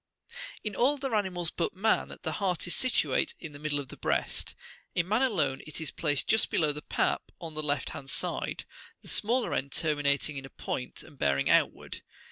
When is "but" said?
1.51-1.75